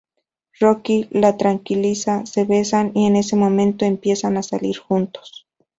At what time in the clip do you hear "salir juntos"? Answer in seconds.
4.41-5.45